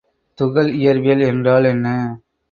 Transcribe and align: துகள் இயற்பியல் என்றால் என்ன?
துகள் 0.39 0.69
இயற்பியல் 0.73 1.21
என்றால் 1.25 1.65
என்ன? 1.65 1.87